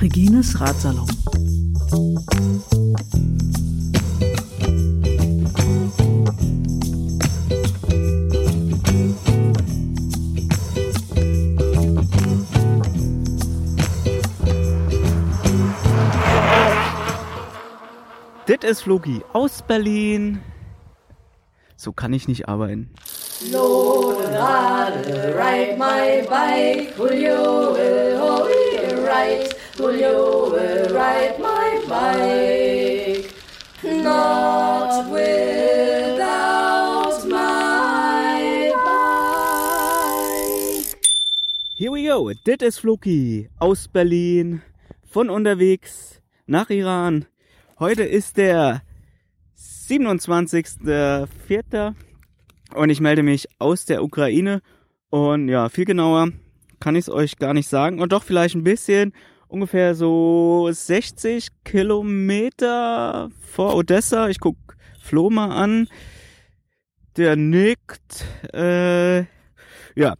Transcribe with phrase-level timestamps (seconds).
[0.00, 1.06] Regines Ratsalon.
[18.48, 20.40] Dit ist Flogi aus Berlin.
[21.80, 22.90] So kann ich nicht arbeiten.
[23.50, 28.20] Lorade, ride my bike, Julio will
[29.06, 29.48] right,
[29.78, 33.32] Julio will ride my bike,
[33.82, 36.36] not without
[37.26, 40.04] my bike.
[41.76, 42.30] Here we go.
[42.44, 44.60] Dit ist Floki aus Berlin.
[45.10, 47.24] Von unterwegs nach Iran.
[47.78, 48.82] Heute ist der
[49.60, 51.94] 27.04.
[52.74, 54.62] und ich melde mich aus der Ukraine.
[55.10, 56.28] Und ja, viel genauer
[56.78, 58.00] kann ich es euch gar nicht sagen.
[58.00, 59.12] Und doch vielleicht ein bisschen.
[59.48, 64.28] Ungefähr so 60 Kilometer vor Odessa.
[64.28, 64.56] Ich guck
[65.00, 65.88] Flo mal an.
[67.16, 68.24] Der nickt.
[68.54, 69.24] Äh,
[69.94, 70.14] ja,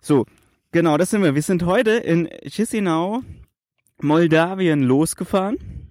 [0.00, 0.24] so.
[0.72, 1.34] Genau, das sind wir.
[1.34, 3.22] Wir sind heute in Chisinau,
[4.00, 5.85] Moldawien losgefahren.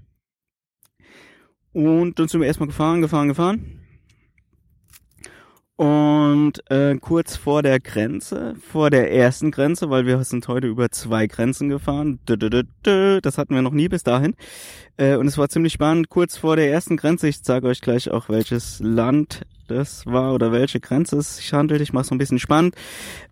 [1.76, 3.85] Und dann sind wir erstmal gefahren, gefahren, gefahren.
[5.78, 10.90] Und äh, kurz vor der Grenze, vor der ersten Grenze, weil wir sind heute über
[10.90, 12.20] zwei Grenzen gefahren.
[12.26, 14.36] Das hatten wir noch nie bis dahin.
[14.96, 16.08] Äh, und es war ziemlich spannend.
[16.08, 20.54] Kurz vor der ersten Grenze, ich sage euch gleich auch, welches Land das war oder
[20.54, 21.82] welche Grenze es sich handelt.
[21.82, 22.76] Ich mache es so ein bisschen spannend.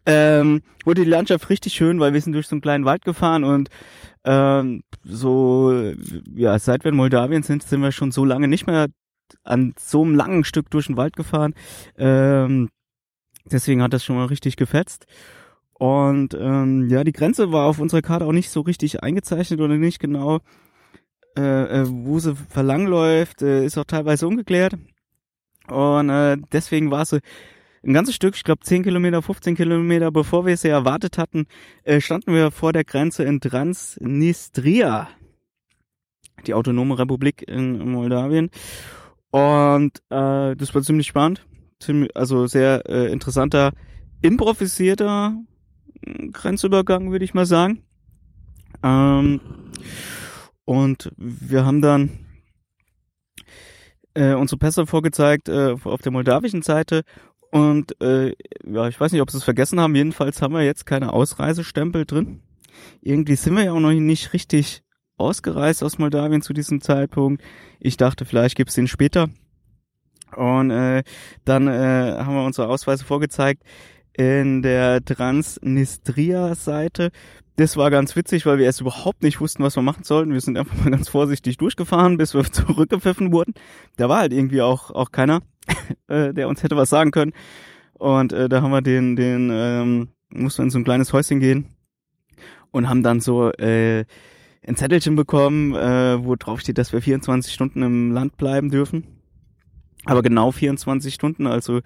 [0.05, 3.45] Ähm, wurde die Landschaft richtig schön, weil wir sind durch so einen kleinen Wald gefahren
[3.45, 3.69] und
[4.25, 5.93] ähm, so,
[6.35, 8.87] ja, seit wir in Moldawien sind, sind wir schon so lange nicht mehr
[9.43, 11.53] an so einem langen Stück durch den Wald gefahren.
[11.97, 12.69] Ähm,
[13.45, 15.05] deswegen hat das schon mal richtig gefetzt.
[15.73, 19.75] Und ähm, ja, die Grenze war auf unserer Karte auch nicht so richtig eingezeichnet oder
[19.75, 20.39] nicht genau,
[21.37, 24.77] äh, äh, wo sie verlangläuft, äh, ist auch teilweise ungeklärt.
[25.67, 27.19] Und äh, deswegen war sie
[27.83, 31.47] ein ganzes Stück, ich glaube 10 Kilometer, 15 Kilometer, bevor wir ja erwartet hatten,
[31.83, 35.09] äh, standen wir vor der Grenze in Transnistria,
[36.47, 38.49] die autonome Republik in Moldawien.
[39.33, 41.43] Und äh, das war ziemlich spannend,
[41.79, 43.71] ziemlich, also sehr äh, interessanter,
[44.21, 45.35] improvisierter
[46.05, 47.81] äh, Grenzübergang, würde ich mal sagen.
[48.83, 49.41] Ähm,
[50.65, 52.11] und wir haben dann
[54.13, 57.01] äh, unsere Pässe vorgezeigt äh, auf der moldawischen Seite
[57.49, 59.95] und äh, ja, ich weiß nicht, ob sie es vergessen haben.
[59.95, 62.43] Jedenfalls haben wir jetzt keine Ausreisestempel drin.
[63.01, 64.82] Irgendwie sind wir ja auch noch nicht richtig
[65.17, 67.43] ausgereist aus Moldawien zu diesem Zeitpunkt.
[67.79, 69.27] Ich dachte, vielleicht gibt's den später.
[70.35, 71.03] Und äh,
[71.45, 73.63] dann äh, haben wir unsere Ausweise vorgezeigt
[74.13, 77.11] in der Transnistria-Seite.
[77.55, 80.33] Das war ganz witzig, weil wir erst überhaupt nicht wussten, was wir machen sollten.
[80.33, 83.53] Wir sind einfach mal ganz vorsichtig durchgefahren, bis wir zurückgepfiffen wurden.
[83.97, 85.41] Da war halt irgendwie auch, auch keiner,
[86.07, 87.33] äh, der uns hätte was sagen können.
[87.93, 91.39] Und äh, da haben wir den, den, ähm, mussten wir in so ein kleines Häuschen
[91.39, 91.67] gehen
[92.71, 94.05] und haben dann so äh,
[94.65, 99.05] ein Zettelchen bekommen, äh, wo drauf steht, dass wir 24 Stunden im Land bleiben dürfen.
[100.05, 101.81] Aber genau 24 Stunden, also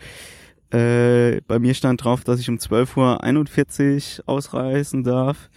[0.72, 5.50] äh, bei mir stand drauf, dass ich um 12.41 Uhr ausreisen darf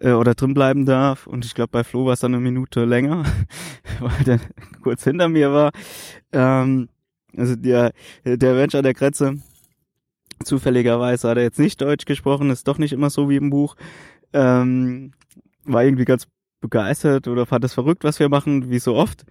[0.00, 1.26] äh, oder drin bleiben darf.
[1.26, 3.24] Und ich glaube, bei Flo war es dann eine Minute länger,
[4.00, 4.40] weil der
[4.82, 5.70] kurz hinter mir war.
[6.32, 6.88] Ähm,
[7.36, 7.92] also der,
[8.24, 9.36] der Mensch an der Grenze,
[10.42, 13.76] zufälligerweise hat er jetzt nicht Deutsch gesprochen, ist doch nicht immer so wie im Buch.
[14.32, 15.12] Ähm,
[15.64, 16.26] war irgendwie ganz
[16.60, 19.24] begeistert oder fand es verrückt, was wir machen, wie so oft.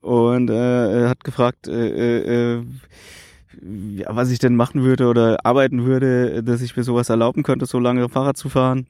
[0.00, 2.64] Und äh, hat gefragt, äh, äh,
[3.62, 7.66] ja, was ich denn machen würde oder arbeiten würde, dass ich mir sowas erlauben könnte,
[7.66, 8.86] so lange Fahrrad zu fahren.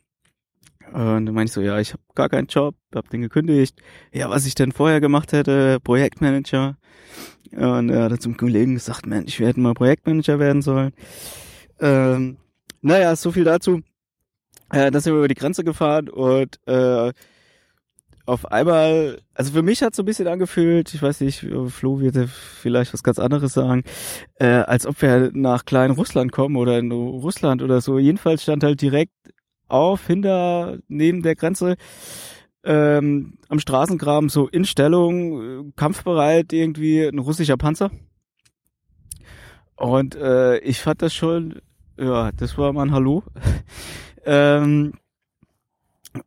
[0.93, 3.81] Und dann meinte ich so, ja, ich habe gar keinen Job, habe den gekündigt.
[4.13, 6.77] Ja, was ich denn vorher gemacht hätte, Projektmanager.
[7.53, 10.93] Und er hat zum Kollegen gesagt, Mensch, ich werde mal Projektmanager werden sollen.
[11.81, 12.37] Ähm,
[12.83, 13.83] naja, so viel dazu.
[14.71, 17.13] Äh, dann sind wir über die Grenze gefahren und äh,
[18.27, 22.29] auf einmal, also für mich hat so ein bisschen angefühlt, ich weiß nicht, Flo wird
[22.29, 23.85] vielleicht was ganz anderes sagen,
[24.35, 27.99] äh, als ob wir nach kleinen Russland kommen oder in Russland oder so.
[27.99, 29.13] Jedenfalls stand halt direkt
[29.69, 31.77] auf, hinter, neben der Grenze,
[32.65, 37.91] ähm, am Straßengraben so in Stellung, kampfbereit irgendwie ein russischer Panzer.
[39.77, 41.61] Und äh, ich fand das schon,
[41.97, 43.23] ja, das war mal ein Hallo.
[44.25, 44.95] ähm,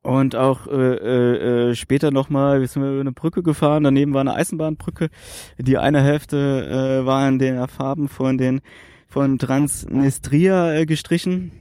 [0.01, 4.21] und auch äh, äh, äh später nochmal, wir sind über eine Brücke gefahren, daneben war
[4.21, 5.09] eine Eisenbahnbrücke.
[5.57, 8.61] Die eine Hälfte äh, war in den Farben von den
[9.07, 11.51] von Transnistria äh, gestrichen.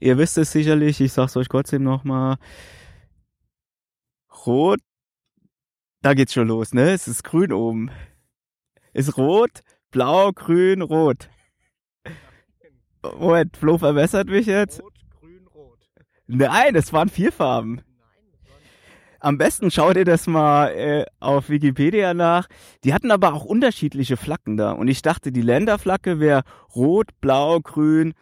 [0.00, 2.36] Ihr wisst es sicherlich, ich sag's euch trotzdem nochmal.
[4.46, 4.80] Rot,
[6.02, 6.90] da geht's schon los, ne?
[6.90, 7.90] Es ist grün oben.
[8.92, 11.28] Ist rot, blau, grün, rot.
[13.02, 14.82] Moment, Flo verbessert mich jetzt.
[14.82, 14.97] Rot.
[16.28, 17.80] Nein, es waren vier Farben.
[19.20, 22.46] Am besten schaut ihr das mal äh, auf Wikipedia nach.
[22.84, 24.72] Die hatten aber auch unterschiedliche Flaggen da.
[24.72, 26.42] Und ich dachte, die Länderflagge wäre
[26.76, 28.12] rot, blau, grün,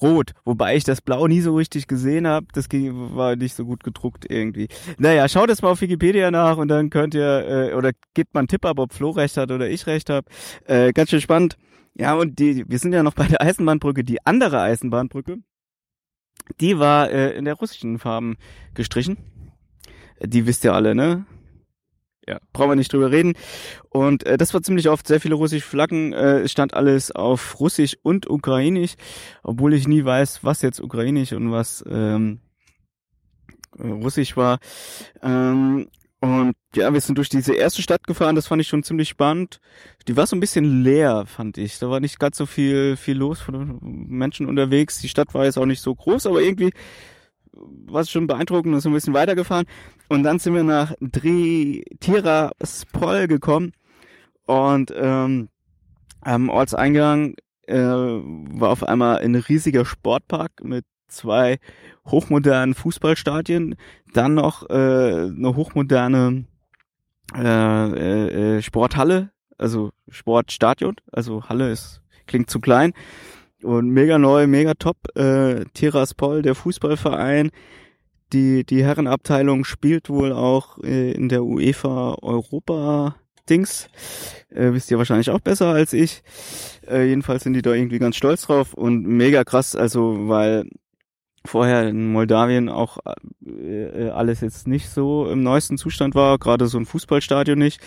[0.00, 0.32] rot.
[0.44, 2.46] Wobei ich das Blau nie so richtig gesehen habe.
[2.52, 4.68] Das ging, war nicht so gut gedruckt irgendwie.
[4.98, 8.40] Naja, schaut es mal auf Wikipedia nach und dann könnt ihr, äh, oder gebt mal
[8.40, 10.26] einen Tipp ab, ob Flo recht hat oder ich recht habe.
[10.66, 11.56] Äh, ganz schön spannend.
[11.94, 14.04] Ja, und die, wir sind ja noch bei der Eisenbahnbrücke.
[14.04, 15.38] Die andere Eisenbahnbrücke,
[16.60, 18.36] die war äh, in der russischen Farben
[18.74, 19.16] gestrichen.
[20.20, 21.26] Die wisst ihr alle, ne?
[22.28, 23.34] Ja, brauchen wir nicht drüber reden.
[23.88, 26.12] Und äh, das war ziemlich oft sehr viele russische Flaggen.
[26.12, 28.94] Äh, es stand alles auf Russisch und Ukrainisch,
[29.42, 32.40] obwohl ich nie weiß, was jetzt Ukrainisch und was ähm,
[33.76, 34.60] äh, Russisch war.
[35.20, 35.88] Ähm,
[36.22, 39.58] und ja, wir sind durch diese erste Stadt gefahren, das fand ich schon ziemlich spannend.
[40.06, 41.80] Die war so ein bisschen leer, fand ich.
[41.80, 45.00] Da war nicht ganz so viel, viel los von Menschen unterwegs.
[45.00, 46.70] Die Stadt war jetzt auch nicht so groß, aber irgendwie
[47.52, 49.66] war es schon beeindruckend und so ein bisschen weitergefahren.
[50.08, 53.72] Und dann sind wir nach Dri Tiraspol gekommen
[54.46, 55.48] und ähm,
[56.20, 57.34] am Ortseingang
[57.66, 61.58] äh, war auf einmal ein riesiger Sportpark mit zwei
[62.06, 63.76] hochmodernen Fußballstadien,
[64.12, 66.44] dann noch äh, eine hochmoderne
[67.34, 72.92] äh, äh, äh, Sporthalle, also Sportstadion, also Halle ist klingt zu klein
[73.62, 74.96] und mega neu, mega top.
[75.16, 77.50] Äh, Tiraspol, der Fußballverein,
[78.32, 83.16] die die Herrenabteilung spielt wohl auch äh, in der UEFA Europa
[83.48, 83.88] Dings.
[84.50, 86.22] Äh, wisst ihr wahrscheinlich auch besser als ich.
[86.88, 90.68] Äh, jedenfalls sind die da irgendwie ganz stolz drauf und mega krass, also weil
[91.44, 92.98] vorher in Moldawien auch
[93.44, 97.80] äh, alles jetzt nicht so im neuesten Zustand war, gerade so ein Fußballstadion nicht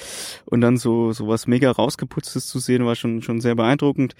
[0.45, 4.15] und dann so so was mega rausgeputztes zu sehen war schon schon sehr beeindruckend.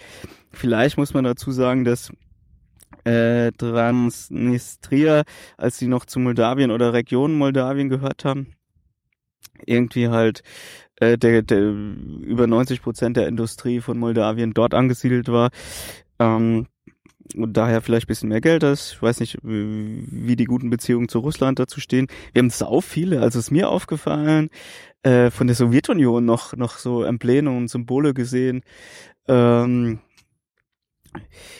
[0.52, 2.12] Vielleicht muss man dazu sagen, dass
[3.04, 5.24] äh, Transnistria,
[5.58, 8.56] als sie noch zu Moldawien oder Region Moldawien gehört haben,
[9.66, 10.44] irgendwie halt
[10.98, 15.50] äh, der, der über 90 Prozent der Industrie von Moldawien dort angesiedelt war.
[16.20, 16.68] Ähm,
[17.34, 18.94] und daher vielleicht bisschen mehr Geld ist.
[18.94, 22.08] Ich weiß nicht, wie die guten Beziehungen zu Russland dazu stehen.
[22.34, 24.50] Wir haben sau viele, also ist mir aufgefallen,
[25.04, 28.62] äh, von der Sowjetunion noch, noch so Embleme und Symbole gesehen.
[29.28, 30.00] Ähm,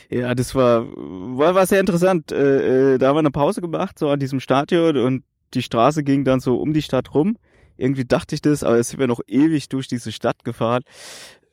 [0.10, 2.32] ja, das war, war, war sehr interessant.
[2.32, 5.24] Äh, äh, da haben wir eine Pause gemacht, so an diesem Stadion und
[5.54, 7.38] die Straße ging dann so um die Stadt rum.
[7.78, 10.84] Irgendwie dachte ich das, aber jetzt sind wir noch ewig durch diese Stadt gefahren.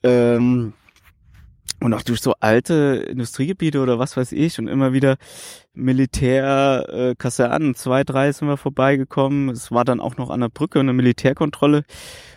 [0.03, 0.75] Ähm,
[1.83, 5.17] und auch durch so alte Industriegebiete oder was weiß ich und immer wieder
[5.75, 9.49] Militärkasernen, äh, zwei, drei sind wir vorbeigekommen.
[9.51, 11.85] Es war dann auch noch an der Brücke eine Militärkontrolle,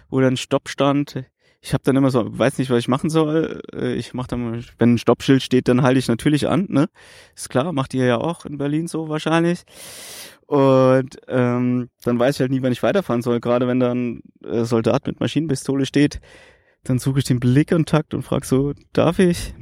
[0.09, 1.23] wo dann Stopp stand.
[1.61, 3.61] Ich habe dann immer so, weiß nicht, was ich machen soll.
[3.73, 6.89] Äh, ich mache dann, wenn ein Stoppschild steht, dann halte ich natürlich an, ne?
[7.35, 9.63] Ist klar, macht ihr ja auch in Berlin so wahrscheinlich.
[10.47, 13.39] Und ähm, dann weiß ich halt nie, wann ich weiterfahren soll.
[13.39, 16.21] Gerade wenn dann äh, Soldat mit Maschinenpistole steht,
[16.85, 19.53] dann suche ich den Blickkontakt und frage so, darf ich?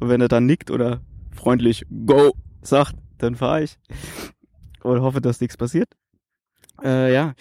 [0.00, 1.00] Und wenn er dann nickt oder
[1.30, 3.78] freundlich Go sagt, dann fahre ich.
[4.82, 5.88] Und hoffe, dass nichts passiert.
[6.82, 7.34] Äh, ja.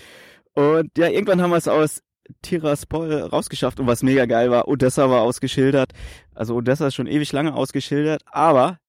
[0.54, 2.04] Und ja, irgendwann haben wir es aus
[2.42, 5.94] Tiraspol rausgeschafft und was mega geil war, Odessa war ausgeschildert.
[6.36, 8.80] Also Odessa ist schon ewig lange ausgeschildert, aber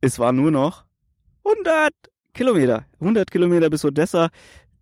[0.00, 0.84] es war nur noch
[1.44, 1.92] 100
[2.34, 2.84] Kilometer.
[3.00, 4.28] 100 Kilometer bis Odessa.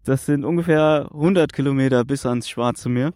[0.05, 3.15] Das sind ungefähr 100 Kilometer bis ans Schwarze Meer.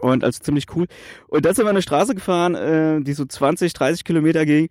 [0.00, 0.86] Und also ziemlich cool.
[1.28, 4.68] Und dann sind wir eine Straße gefahren, äh, die so 20, 30 Kilometer ging.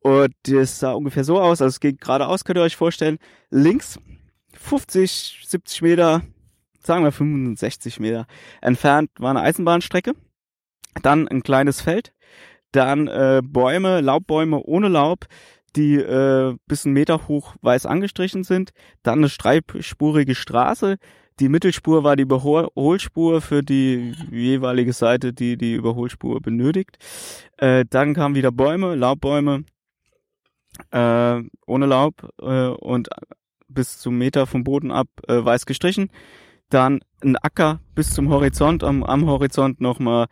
[0.00, 1.60] Und das sah ungefähr so aus.
[1.60, 3.18] Also es ging geradeaus, könnt ihr euch vorstellen.
[3.50, 3.98] Links
[4.54, 6.22] 50, 70 Meter,
[6.80, 8.26] sagen wir 65 Meter
[8.60, 10.12] entfernt war eine Eisenbahnstrecke.
[11.02, 12.12] Dann ein kleines Feld.
[12.72, 15.26] Dann äh, Bäume, Laubbäume ohne Laub,
[15.76, 18.70] die äh, bis einen Meter hoch weiß angestrichen sind.
[19.02, 20.96] Dann eine streitspurige Straße,
[21.40, 26.98] die Mittelspur war die Überholspur für die jeweilige Seite, die die Überholspur benötigt.
[27.56, 29.64] Äh, dann kamen wieder Bäume, Laubbäume,
[30.90, 33.08] äh, ohne Laub äh, und
[33.68, 36.10] bis zum Meter vom Boden ab äh, weiß gestrichen.
[36.70, 40.26] Dann ein Acker bis zum Horizont, am, am Horizont nochmal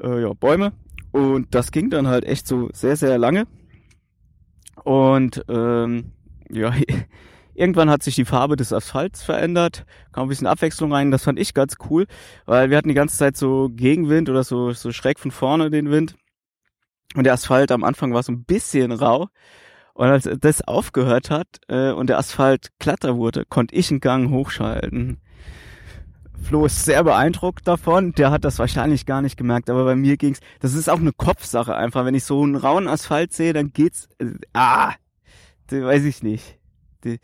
[0.00, 0.72] äh, ja, Bäume.
[1.12, 3.46] Und das ging dann halt echt so sehr, sehr lange.
[4.84, 6.12] Und ähm,
[6.50, 6.72] ja,
[7.58, 11.40] Irgendwann hat sich die Farbe des Asphalts verändert, kam ein bisschen Abwechslung rein, das fand
[11.40, 12.06] ich ganz cool,
[12.46, 15.90] weil wir hatten die ganze Zeit so Gegenwind oder so, so schräg von vorne den
[15.90, 16.14] Wind.
[17.16, 19.26] Und der Asphalt am Anfang war so ein bisschen rau.
[19.92, 24.30] Und als das aufgehört hat äh, und der Asphalt glatter wurde, konnte ich einen Gang
[24.30, 25.18] hochschalten.
[26.40, 28.12] Flo ist sehr beeindruckt davon.
[28.12, 30.38] Der hat das wahrscheinlich gar nicht gemerkt, aber bei mir ging's.
[30.60, 32.04] Das ist auch eine Kopfsache einfach.
[32.04, 34.08] Wenn ich so einen rauen Asphalt sehe, dann geht's.
[34.18, 34.92] Äh, ah,
[35.68, 36.56] weiß ich nicht.
[37.02, 37.18] Die,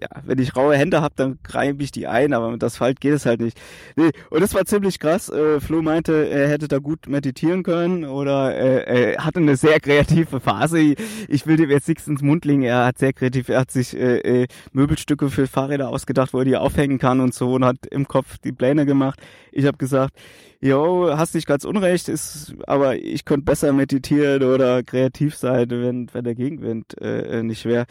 [0.00, 3.12] ja, wenn ich raue Hände habe, dann reibe ich die ein, aber mit Asphalt geht
[3.12, 3.60] es halt nicht.
[3.96, 5.28] Nee, und das war ziemlich krass.
[5.28, 9.80] Äh, Flo meinte, er hätte da gut meditieren können oder äh, er hatte eine sehr
[9.80, 10.94] kreative Phase.
[11.28, 12.62] Ich will dem jetzt nichts ins Mund legen.
[12.62, 16.44] Er hat sehr kreativ, er hat sich äh, äh, Möbelstücke für Fahrräder ausgedacht, wo er
[16.44, 19.20] die aufhängen kann und so und hat im Kopf die Pläne gemacht.
[19.52, 20.14] Ich habe gesagt,
[20.60, 26.08] jo, hast nicht ganz unrecht, ist, aber ich könnte besser meditieren oder kreativ sein, wenn,
[26.12, 27.86] wenn der Gegenwind äh, nicht wäre.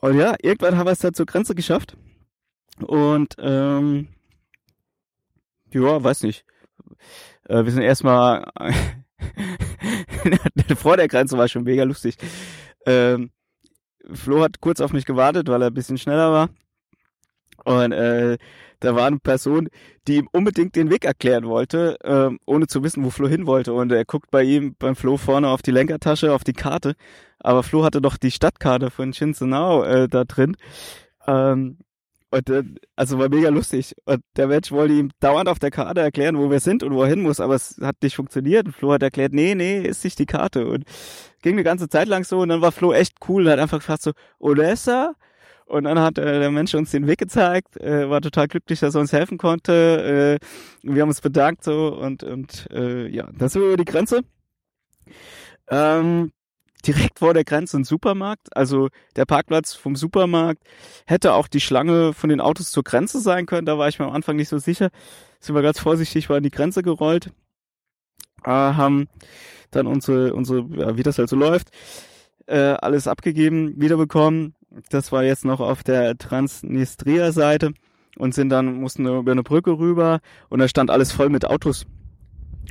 [0.00, 1.96] Und ja, irgendwann haben wir es dann zur Grenze geschafft.
[2.80, 4.08] Und ähm,
[5.70, 6.44] ja, weiß nicht.
[7.48, 8.50] Äh, wir sind erstmal
[10.76, 12.16] vor der Grenze war schon mega lustig.
[12.86, 13.30] Ähm,
[14.12, 16.48] Flo hat kurz auf mich gewartet, weil er ein bisschen schneller war.
[17.64, 18.38] Und äh,
[18.80, 19.68] da war eine Person,
[20.06, 23.72] die ihm unbedingt den Weg erklären wollte, äh, ohne zu wissen, wo Flo hin wollte.
[23.72, 26.94] Und er guckt bei ihm, beim Flo vorne auf die Lenkertasche, auf die Karte.
[27.40, 30.56] Aber Flo hatte doch die Stadtkarte von Chisinau äh, da drin.
[31.26, 31.78] Ähm,
[32.30, 32.62] und äh,
[32.96, 33.94] also war mega lustig.
[34.04, 37.02] Und der Mensch wollte ihm dauernd auf der Karte erklären, wo wir sind und wo
[37.02, 38.66] er hin muss, aber es hat nicht funktioniert.
[38.66, 40.66] Und Flo hat erklärt, nee, nee, ist nicht die Karte.
[40.66, 40.84] Und
[41.42, 43.78] ging eine ganze Zeit lang so und dann war Flo echt cool und hat einfach
[43.78, 45.14] gefragt so, Odessa?
[45.64, 48.94] Und dann hat äh, der Mensch uns den Weg gezeigt, äh, war total glücklich, dass
[48.94, 50.40] er uns helfen konnte.
[50.40, 50.46] Äh,
[50.82, 54.22] wir haben uns bedankt so und und äh, ja, das war über die Grenze.
[55.68, 56.32] Ähm,
[56.86, 60.62] direkt vor der Grenze ein Supermarkt, also der Parkplatz vom Supermarkt
[61.06, 63.66] hätte auch die Schlange von den Autos zur Grenze sein können.
[63.66, 64.90] Da war ich mir am Anfang nicht so sicher.
[65.40, 67.30] Sind wir ganz vorsichtig war an die Grenze gerollt,
[68.44, 69.08] äh, haben
[69.70, 71.70] dann unsere unsere ja, wie das halt so läuft,
[72.46, 74.54] äh, alles abgegeben, wiederbekommen
[74.90, 77.72] das war jetzt noch auf der Transnistria-Seite
[78.16, 81.86] und sind dann, mussten über eine Brücke rüber und da stand alles voll mit Autos.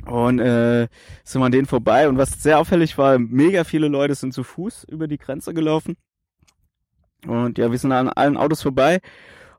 [0.06, 0.88] Und äh,
[1.24, 2.08] sind wir an denen vorbei.
[2.08, 5.96] Und was sehr auffällig war, mega viele Leute sind zu Fuß über die Grenze gelaufen.
[7.26, 9.00] Und ja, wir sind an allen Autos vorbei.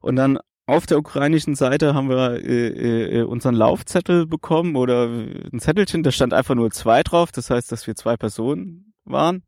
[0.01, 5.59] Und dann auf der ukrainischen Seite haben wir äh, äh, unseren Laufzettel bekommen oder ein
[5.59, 7.31] Zettelchen, da stand einfach nur zwei drauf.
[7.31, 9.43] Das heißt, dass wir zwei Personen waren.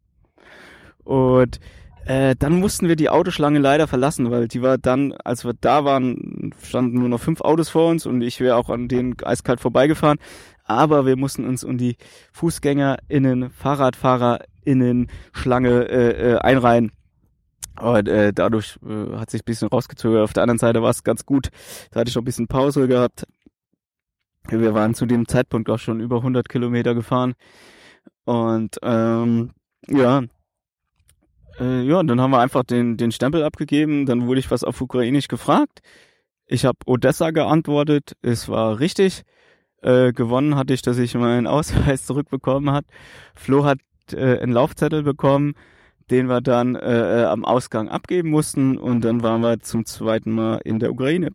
[1.04, 1.60] Und
[2.06, 5.86] äh, dann mussten wir die Autoschlange leider verlassen, weil die war dann, als wir da
[5.86, 6.31] waren,
[6.64, 10.20] standen nur noch fünf Autos vor uns und ich wäre auch an denen eiskalt vorbeigefahren.
[10.64, 11.98] Aber wir mussten uns um die
[12.34, 16.92] FußgängerInnen, FahrradfahrerInnen Schlange äh, äh, einreihen.
[17.80, 20.24] Und äh, dadurch äh, hat sich ein bisschen rausgezögert.
[20.24, 21.50] Auf der anderen Seite war es ganz gut.
[21.92, 23.26] Da hatte ich noch ein bisschen Pause gehabt.
[24.50, 27.34] Wir waren zu dem Zeitpunkt auch schon über 100 Kilometer gefahren.
[28.26, 29.52] Und ähm,
[29.88, 30.24] ja,
[31.60, 34.06] äh, ja, dann haben wir einfach den, den Stempel abgegeben.
[34.06, 35.82] Dann wurde ich was auf Ukrainisch gefragt.
[36.52, 38.18] Ich habe Odessa geantwortet.
[38.22, 39.24] Es war richtig.
[39.82, 42.86] Äh, gewonnen hatte ich, dass ich meinen Ausweis zurückbekommen hat.
[43.36, 43.80] Flo hat
[44.12, 45.54] äh, einen Laufzettel bekommen,
[46.10, 48.78] den wir dann äh, äh am Ausgang abgeben mussten.
[48.78, 51.30] Und dann waren wir zum zweiten Mal in der Ukraine.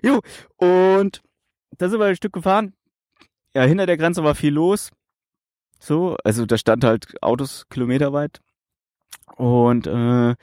[0.00, 0.20] Jo,
[0.56, 1.22] und
[1.78, 2.72] da sind wir ein Stück gefahren.
[3.56, 4.92] Ja, hinter der Grenze war viel los.
[5.80, 8.40] So, also da stand halt Autos kilometerweit.
[9.34, 10.36] Und äh,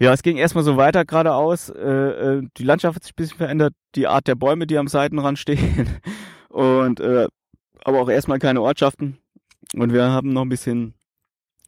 [0.00, 1.68] ja, es ging erstmal so weiter geradeaus.
[1.68, 4.88] Äh, äh, die Landschaft hat sich ein bisschen verändert, die Art der Bäume, die am
[4.88, 6.00] Seitenrand stehen.
[6.48, 7.28] Und äh,
[7.84, 9.18] aber auch erstmal keine Ortschaften.
[9.74, 10.94] Und wir haben noch ein bisschen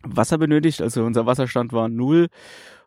[0.02, 0.80] Wasser benötigt.
[0.80, 2.28] Also unser Wasserstand war null.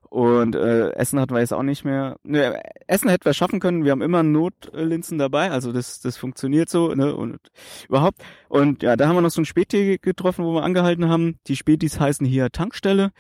[0.10, 2.18] Und äh, Essen hatten wir jetzt auch nicht mehr.
[2.24, 3.84] Ne, Essen hätten wir schaffen können.
[3.84, 7.40] Wir haben immer Notlinsen dabei, also das das funktioniert so ne und
[7.88, 8.24] überhaupt.
[8.48, 11.38] Und ja, da haben wir noch so ein Späti getroffen, wo wir angehalten haben.
[11.48, 13.12] Die Spätis heißen hier Tankstelle.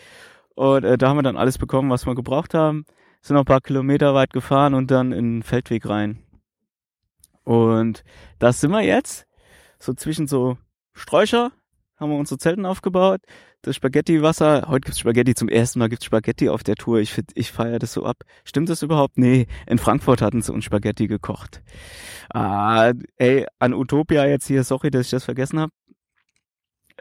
[0.55, 2.85] Und äh, da haben wir dann alles bekommen, was wir gebraucht haben.
[3.21, 6.19] Sind noch ein paar Kilometer weit gefahren und dann in den Feldweg rein.
[7.43, 8.03] Und
[8.39, 9.27] da sind wir jetzt.
[9.79, 10.57] So zwischen so
[10.93, 11.51] Sträucher
[11.97, 13.21] haben wir unsere Zelten aufgebaut
[13.65, 14.65] das Spaghetti-Wasser.
[14.67, 16.99] Heute gibt's Spaghetti, zum ersten Mal gibt's Spaghetti auf der Tour.
[16.99, 18.17] Ich, find, ich feiere das so ab.
[18.43, 19.17] Stimmt das überhaupt?
[19.17, 21.63] Nee, in Frankfurt hatten sie uns Spaghetti gekocht.
[22.33, 25.71] Ah, ey, an Utopia jetzt hier, sorry, dass ich das vergessen habe.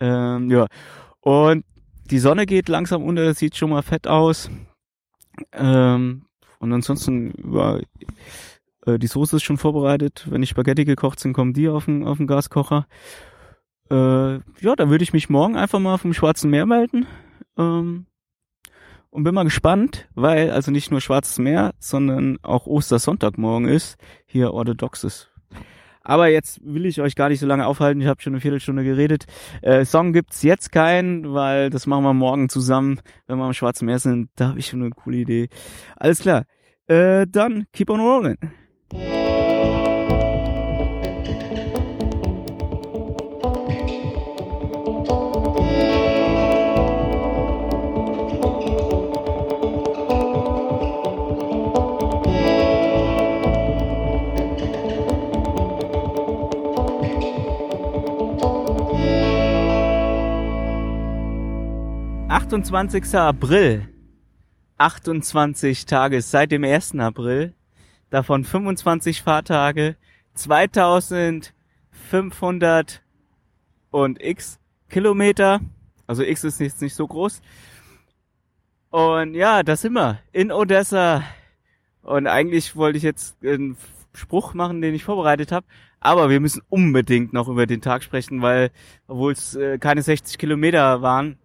[0.01, 0.67] Ähm, ja,
[1.21, 1.65] und
[2.11, 4.51] die Sonne geht langsam unter, sieht schon mal fett aus.
[5.53, 6.27] Ähm,
[6.59, 7.79] und ansonsten, ja,
[8.87, 10.27] äh, die Soße ist schon vorbereitet.
[10.29, 12.87] Wenn die Spaghetti gekocht sind, kommen die auf den, auf den Gaskocher.
[13.91, 17.07] Äh, ja, da würde ich mich morgen einfach mal vom Schwarzen Meer melden.
[17.59, 18.07] Ähm,
[19.11, 23.97] und bin mal gespannt, weil also nicht nur Schwarzes Meer, sondern auch Ostersonntag morgen ist,
[24.27, 25.31] hier orthodoxes.
[26.05, 28.01] Aber jetzt will ich euch gar nicht so lange aufhalten.
[28.01, 29.25] Ich habe schon eine Viertelstunde geredet.
[29.63, 33.87] Äh, Song gibt's jetzt keinen, weil das machen wir morgen zusammen, wenn wir am Schwarzen
[33.87, 34.29] Meer sind.
[34.37, 35.49] Da habe ich schon eine coole Idee.
[35.97, 36.45] Alles klar.
[36.87, 38.37] Äh, dann keep on rolling.
[62.55, 63.17] 28.
[63.17, 63.89] April.
[64.79, 66.95] 28 Tage seit dem 1.
[67.01, 67.53] April.
[68.11, 69.97] Davon 25 Fahrtage.
[70.35, 73.03] 2500
[73.91, 75.63] und x Kilometer.
[76.07, 77.43] Also x ist jetzt nicht so groß.
[78.91, 80.21] Und ja, da sind wir.
[80.31, 81.25] In Odessa.
[82.03, 83.77] Und eigentlich wollte ich jetzt einen
[84.13, 85.67] Spruch machen, den ich vorbereitet habe.
[85.99, 88.71] Aber wir müssen unbedingt noch über den Tag sprechen, weil,
[89.09, 91.37] obwohl es äh, keine 60 Kilometer waren,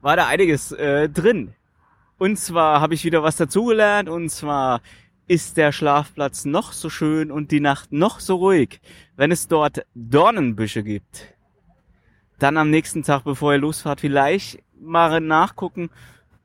[0.00, 1.54] war da einiges äh, drin.
[2.18, 4.80] Und zwar habe ich wieder was dazugelernt und zwar
[5.28, 8.80] ist der Schlafplatz noch so schön und die Nacht noch so ruhig,
[9.16, 11.34] wenn es dort Dornenbüsche gibt.
[12.38, 15.90] Dann am nächsten Tag, bevor ihr losfahrt, vielleicht mal nachgucken,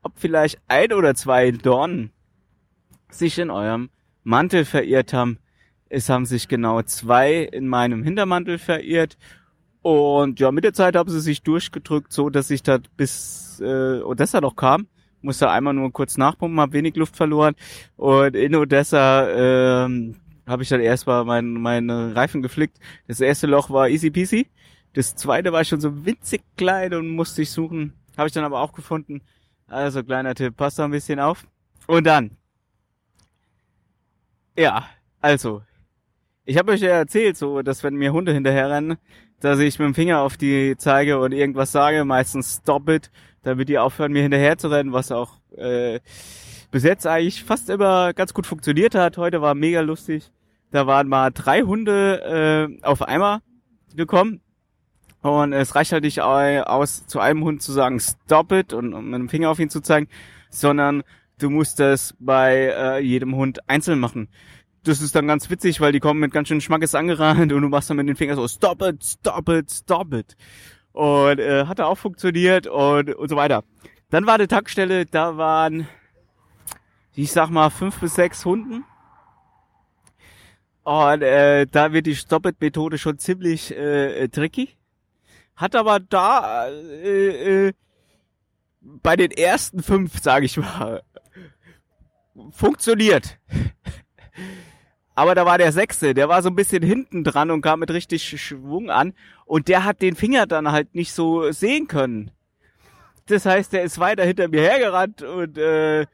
[0.02, 2.12] ob vielleicht ein oder zwei Dornen
[3.08, 3.90] sich in eurem
[4.22, 5.38] Mantel verirrt haben.
[5.88, 9.16] Es haben sich genau zwei in meinem Hintermantel verirrt
[9.84, 14.00] und ja, mit der Zeit haben sie sich durchgedrückt, so dass ich da bis äh,
[14.00, 14.86] Odessa noch kam.
[15.20, 17.54] Musste einmal nur kurz nachpumpen, habe wenig Luft verloren.
[17.96, 22.78] Und in Odessa ähm, habe ich dann erstmal mein, meine Reifen geflickt.
[23.08, 24.46] Das erste Loch war easy peasy.
[24.94, 27.92] Das zweite war schon so winzig klein und musste ich suchen.
[28.16, 29.20] Habe ich dann aber auch gefunden.
[29.66, 31.46] Also kleiner Tipp, passt da ein bisschen auf.
[31.86, 32.38] Und dann.
[34.56, 34.88] Ja,
[35.20, 35.60] also.
[36.46, 38.96] Ich habe euch ja erzählt, so, dass wenn mir Hunde hinterherrennen,
[39.40, 43.10] dass ich mit dem Finger auf die zeige und irgendwas sage, meistens stop it,
[43.42, 46.00] damit die aufhören, mir hinterher zu rennen, was auch äh,
[46.70, 49.16] bis jetzt eigentlich fast immer ganz gut funktioniert hat.
[49.16, 50.30] Heute war mega lustig.
[50.70, 53.40] Da waren mal drei Hunde äh, auf einmal
[53.94, 54.40] gekommen.
[55.20, 59.06] Und es reicht halt nicht aus, zu einem Hund zu sagen, stop it und, und
[59.06, 60.08] mit dem Finger auf ihn zu zeigen,
[60.50, 61.02] sondern
[61.38, 64.28] du musst das bei äh, jedem Hund einzeln machen
[64.84, 67.68] das ist dann ganz witzig, weil die kommen mit ganz schön Schmackes angerannt und du
[67.68, 70.36] machst dann mit den Fingern so stop it, stop it, stop it.
[70.92, 73.64] Und äh, hat auch funktioniert und, und so weiter.
[74.10, 75.88] Dann war eine Tankstelle, da waren,
[77.14, 78.84] ich sag mal, fünf bis sechs Hunden.
[80.84, 84.76] Und äh, da wird die Stop-It-Methode schon ziemlich äh, tricky.
[85.56, 87.72] Hat aber da äh, äh,
[88.80, 91.02] bei den ersten fünf, sage ich mal,
[92.50, 93.38] funktioniert.
[95.14, 97.90] Aber da war der Sechste, der war so ein bisschen hinten dran und kam mit
[97.90, 99.14] richtig Schwung an.
[99.44, 102.30] Und der hat den Finger dann halt nicht so sehen können.
[103.26, 106.06] Das heißt, der ist weiter hinter mir hergerannt und äh,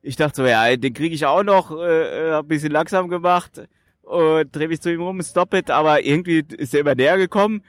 [0.00, 3.68] ich dachte so, ja, den kriege ich auch noch, äh, hab ein bisschen langsam gemacht
[4.02, 7.62] und dreh mich zu ihm rum, stop it, aber irgendwie ist er immer näher gekommen.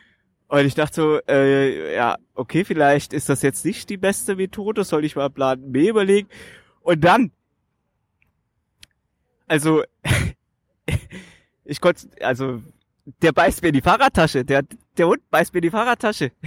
[0.47, 4.83] Und ich dachte so, äh, ja, okay, vielleicht ist das jetzt nicht die beste Methode,
[4.83, 6.29] soll ich mal Plan B überlegen.
[6.81, 7.31] Und dann,
[9.47, 9.83] also
[11.65, 12.61] ich konnte, also,
[13.21, 14.45] der beißt mir in die Fahrradtasche.
[14.45, 14.63] Der,
[14.97, 16.31] der Hund beißt mir in die Fahrradtasche.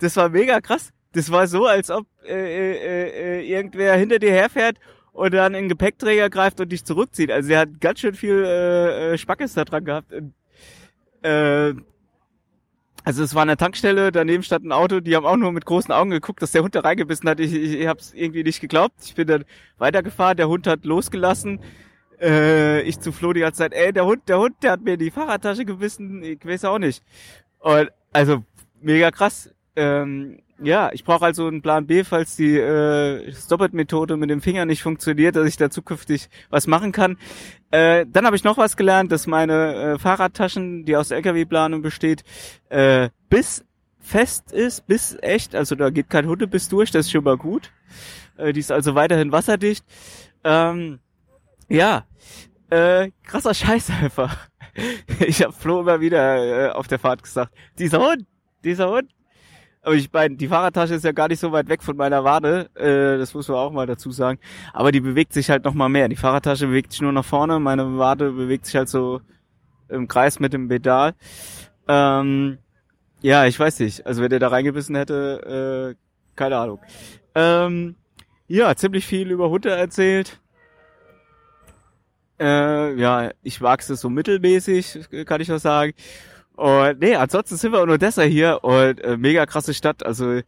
[0.00, 0.92] Das war mega krass.
[1.12, 4.78] Das war so, als ob äh, äh, äh, irgendwer hinter dir herfährt
[5.12, 7.32] und dann in den Gepäckträger greift und dich zurückzieht.
[7.32, 10.12] Also er hat ganz schön viel äh, äh, Spackes da dran gehabt.
[10.12, 10.34] Und,
[11.22, 11.74] äh,
[13.04, 15.92] also es war eine Tankstelle, daneben stand ein Auto, die haben auch nur mit großen
[15.92, 17.40] Augen geguckt, dass der Hund da reingebissen hat.
[17.40, 18.94] Ich, ich, ich habe es irgendwie nicht geglaubt.
[19.04, 19.44] Ich bin dann
[19.78, 21.60] weitergefahren, der Hund hat losgelassen
[22.20, 24.94] äh, ich zu Flo die ganze Zeit, ey, der Hund, der Hund, der hat mir
[24.94, 27.02] in die Fahrradtasche gebissen, ich weiß auch nicht.
[27.60, 28.44] Und also
[28.80, 29.52] mega krass.
[29.76, 34.64] Ähm, ja, ich brauche also einen Plan B, falls die äh, Stop-It-Methode mit dem Finger
[34.64, 37.16] nicht funktioniert, dass ich da zukünftig was machen kann.
[37.70, 42.24] Äh, dann habe ich noch was gelernt, dass meine äh, Fahrradtaschen, die aus LKW-Planung besteht,
[42.70, 43.64] äh, bis
[44.00, 47.70] fest ist, bis echt, also da geht kein Hundebiss durch, das ist schon mal gut.
[48.36, 49.84] Äh, die ist also weiterhin wasserdicht.
[50.42, 50.98] Ähm,
[51.68, 52.04] ja,
[52.70, 54.36] äh, krasser Scheiß einfach.
[55.26, 58.26] Ich habe Flo immer wieder äh, auf der Fahrt gesagt, dieser Hund,
[58.62, 59.10] dieser Hund.
[59.82, 62.70] Aber ich meine, die Fahrradtasche ist ja gar nicht so weit weg von meiner Wade,
[62.76, 64.38] äh, das muss man auch mal dazu sagen.
[64.72, 66.08] Aber die bewegt sich halt noch mal mehr.
[66.08, 69.20] Die Fahrradtasche bewegt sich nur nach vorne, meine Wade bewegt sich halt so
[69.88, 71.14] im Kreis mit dem Pedal.
[71.88, 72.58] Ähm,
[73.20, 74.06] ja, ich weiß nicht.
[74.06, 76.78] Also wenn der da reingebissen hätte, äh, keine Ahnung.
[77.34, 77.96] Ähm,
[78.46, 80.40] ja, ziemlich viel über Hunde erzählt
[82.40, 85.92] Äh, ja, ich wag's es so mittelmäßig, kann ich auch sagen.
[86.54, 90.40] Und nee, ansonsten sind wir auch nur deshalb hier und äh, mega krasse Stadt, also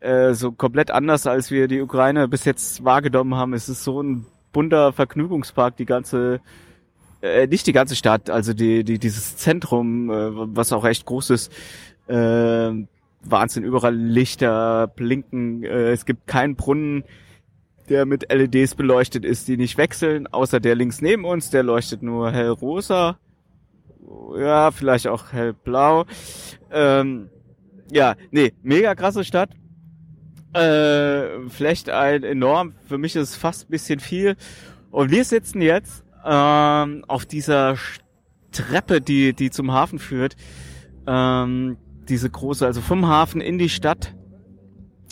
[0.00, 3.54] äh, so komplett anders, als wir die Ukraine bis jetzt wahrgenommen haben.
[3.54, 6.40] Es ist so ein bunter Vergnügungspark, die ganze,
[7.22, 11.30] äh, nicht die ganze Stadt, also die, die dieses Zentrum, äh, was auch echt groß
[11.30, 11.52] ist.
[12.06, 12.72] Äh,
[13.22, 15.62] Wahnsinn, überall Lichter blinken.
[15.64, 17.04] Äh, es gibt keinen Brunnen,
[17.90, 22.02] der mit LEDs beleuchtet ist, die nicht wechseln, außer der links neben uns, der leuchtet
[22.02, 23.18] nur hellrosa.
[24.38, 26.06] Ja, vielleicht auch hellblau.
[26.70, 27.28] Ähm,
[27.90, 29.50] ja, nee, mega krasse Stadt.
[30.52, 34.36] Äh, vielleicht ein enorm, für mich ist es fast ein bisschen viel.
[34.90, 37.76] Und wir sitzen jetzt ähm, auf dieser
[38.52, 40.36] Treppe, die, die zum Hafen führt.
[41.06, 41.76] Ähm,
[42.08, 44.14] diese große, also vom Hafen in die Stadt.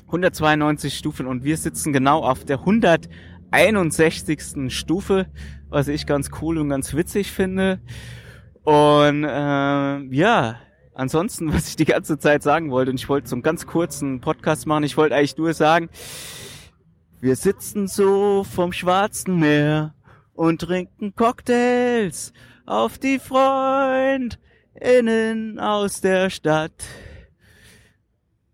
[0.09, 4.75] 192 Stufen und wir sitzen genau auf der 161.
[4.75, 5.27] Stufe,
[5.69, 7.81] was ich ganz cool und ganz witzig finde.
[8.65, 10.57] Und äh, ja,
[10.95, 14.67] ansonsten, was ich die ganze Zeit sagen wollte, und ich wollte einen ganz kurzen Podcast
[14.67, 15.91] machen, ich wollte eigentlich nur sagen,
[17.21, 19.95] wir sitzen so vom Schwarzen Meer
[20.35, 22.33] und trinken Cocktails
[22.65, 24.39] auf die Freundinnen
[25.59, 26.73] aus der Stadt.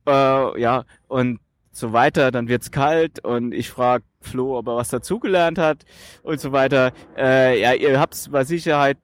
[0.07, 1.41] Äh, ja, und
[1.77, 5.85] so weiter, dann wird's kalt und ich frage Flo, ob er was dazugelernt hat
[6.23, 6.93] und so weiter.
[7.17, 8.99] Äh, ja, ihr habt's bei Sicherheit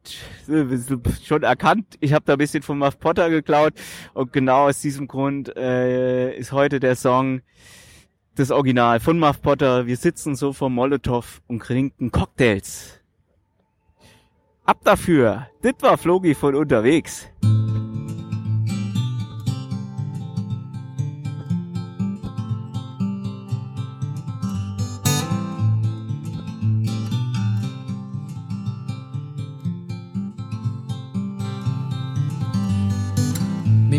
[1.24, 1.96] schon erkannt.
[2.00, 3.74] Ich habe da ein bisschen von Muff Potter geklaut
[4.14, 7.42] und genau aus diesem Grund äh, ist heute der Song
[8.36, 9.86] das Original von Muff Potter.
[9.86, 13.00] Wir sitzen so vor Molotow und trinken Cocktails.
[14.64, 15.48] Ab dafür.
[15.62, 17.28] Das war Flogi von unterwegs.